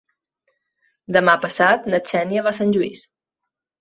[1.17, 3.05] Demà passat na Xènia va a Sant Lluís.